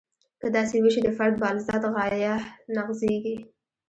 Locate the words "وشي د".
0.83-1.09